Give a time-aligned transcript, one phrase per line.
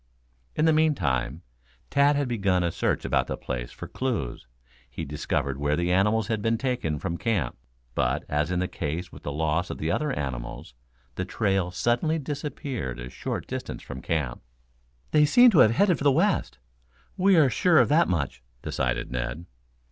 [0.55, 1.43] In the meantime
[1.91, 4.47] Tad had begun a search about the place for clues.
[4.89, 7.55] He discovered where the animals had been taken from camp,
[7.93, 10.73] but, as in the case with the loss of the other animals,
[11.13, 14.41] the trail suddenly disappeared a short distance from camp.
[15.11, 16.57] "They seem to have headed for the west.
[17.15, 19.45] We are sure of that much," decided Ned.